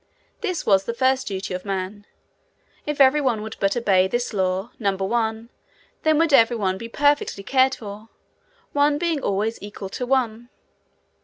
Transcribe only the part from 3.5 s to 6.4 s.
but obey this law, number one, then would